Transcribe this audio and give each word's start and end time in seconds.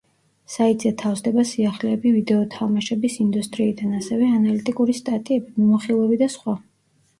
საიტზე 0.51 0.91
თავსდება 1.01 1.43
სიახლეები 1.49 2.13
ვიდეო 2.15 2.39
თამაშების 2.55 3.19
ინდუსტრიიდან, 3.27 3.93
ასევე 4.01 4.33
ანალიტიკური 4.39 4.99
სტატიები, 5.03 5.57
მიმოხილვები 5.63 6.21
და 6.27 6.35
სხვა. 6.41 6.61